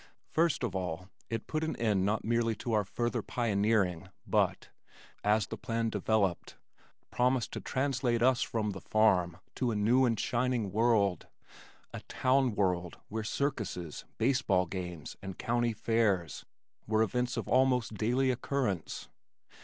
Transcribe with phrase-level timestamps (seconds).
[0.31, 4.69] First of all it put an end not merely to our further pioneering but,
[5.23, 6.57] (as the plan developed)
[7.11, 11.27] promised to translate us from the farm to a new and shining world,
[11.93, 16.45] a town world where circuses, baseball games and county fairs
[16.87, 19.07] were events of almost daily occurrence.